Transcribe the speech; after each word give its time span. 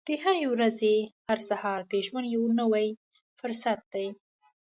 د 0.07 0.09
هرې 0.23 0.45
ورځې 0.53 0.93
هر 1.27 1.39
سهار 1.49 1.79
د 1.91 1.93
ژوند 2.07 2.27
یو 2.35 2.43
نوی 2.59 2.87
فرصت 3.39 3.79
دی. 3.93 4.07